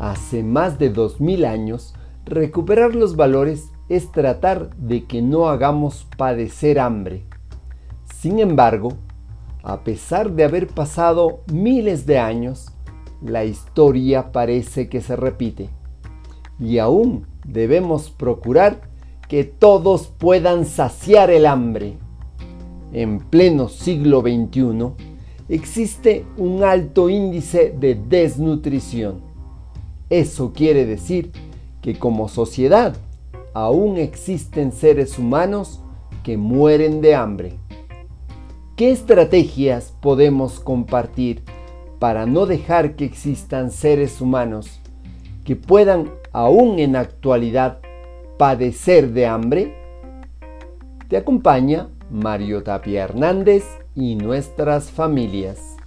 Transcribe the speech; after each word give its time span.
Hace 0.00 0.42
más 0.42 0.78
de 0.78 0.88
2000 0.88 1.44
años, 1.44 1.92
recuperar 2.24 2.94
los 2.94 3.16
valores 3.16 3.68
es 3.90 4.10
tratar 4.10 4.74
de 4.76 5.04
que 5.04 5.20
no 5.20 5.50
hagamos 5.50 6.06
padecer 6.16 6.80
hambre. 6.80 7.24
Sin 8.14 8.38
embargo, 8.38 8.94
a 9.62 9.84
pesar 9.84 10.32
de 10.32 10.44
haber 10.44 10.68
pasado 10.68 11.40
miles 11.52 12.06
de 12.06 12.18
años, 12.18 12.72
la 13.20 13.44
historia 13.44 14.32
parece 14.32 14.88
que 14.88 15.02
se 15.02 15.16
repite. 15.16 15.68
Y 16.58 16.78
aún 16.78 17.26
debemos 17.46 18.08
procurar 18.08 18.80
que 19.28 19.44
todos 19.44 20.06
puedan 20.06 20.64
saciar 20.64 21.28
el 21.28 21.44
hambre. 21.44 21.98
En 22.94 23.18
pleno 23.18 23.68
siglo 23.68 24.22
XXI 24.22 24.94
existe 25.50 26.24
un 26.38 26.64
alto 26.64 27.10
índice 27.10 27.76
de 27.78 27.96
desnutrición. 27.96 29.28
Eso 30.10 30.52
quiere 30.52 30.86
decir 30.86 31.30
que 31.80 31.96
como 31.96 32.28
sociedad 32.28 32.96
aún 33.54 33.96
existen 33.96 34.72
seres 34.72 35.18
humanos 35.18 35.80
que 36.24 36.36
mueren 36.36 37.00
de 37.00 37.14
hambre. 37.14 37.52
¿Qué 38.74 38.90
estrategias 38.90 39.94
podemos 40.00 40.58
compartir 40.58 41.42
para 42.00 42.26
no 42.26 42.46
dejar 42.46 42.96
que 42.96 43.04
existan 43.04 43.70
seres 43.70 44.20
humanos 44.20 44.80
que 45.44 45.54
puedan 45.54 46.10
aún 46.32 46.80
en 46.80 46.96
actualidad 46.96 47.78
padecer 48.36 49.12
de 49.12 49.26
hambre? 49.26 49.74
Te 51.08 51.16
acompaña 51.16 51.88
Mario 52.10 52.64
Tapia 52.64 53.04
Hernández 53.04 53.64
y 53.94 54.16
nuestras 54.16 54.90
familias. 54.90 55.79